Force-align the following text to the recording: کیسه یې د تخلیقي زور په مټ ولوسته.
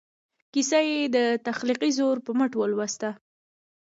کیسه 0.53 0.79
یې 0.89 0.99
د 1.15 1.17
تخلیقي 1.47 1.91
زور 1.97 2.17
په 2.25 2.31
مټ 2.37 2.51
ولوسته. 2.57 3.09